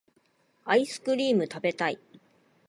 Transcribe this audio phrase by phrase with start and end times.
[0.65, 1.99] アイスクリームたべたい